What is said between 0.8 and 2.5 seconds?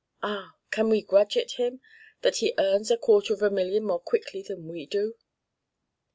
we grudge it him, that